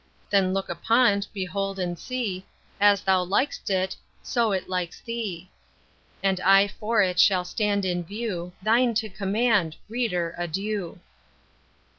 Then 0.31 0.51
look 0.51 0.67
upon't, 0.67 1.31
behold 1.31 1.77
and 1.77 1.95
see, 1.99 2.43
As 2.79 3.03
thou 3.03 3.23
lik'st 3.23 3.69
it, 3.69 3.95
so 4.23 4.51
it 4.51 4.67
likes 4.67 4.99
thee. 4.99 5.51
And 6.23 6.39
I 6.41 6.67
for 6.69 7.03
it 7.03 7.21
will 7.29 7.45
stand 7.45 7.85
in 7.85 8.03
view, 8.03 8.51
Thine 8.63 8.95
to 8.95 9.09
command, 9.09 9.75
Reader, 9.87 10.33
adieu. 10.39 10.99